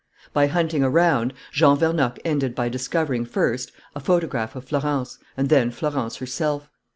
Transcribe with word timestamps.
By 0.33 0.47
hunting 0.47 0.83
around, 0.83 1.31
Jean 1.51 1.77
Vernocq 1.77 2.17
ended 2.25 2.55
by 2.55 2.69
discovering 2.69 3.23
first 3.23 3.71
a 3.95 3.99
photograph 3.99 4.55
of 4.55 4.65
Florence 4.65 5.19
and 5.37 5.47
then 5.47 5.69
Florence 5.69 6.15
herself. 6.15 6.71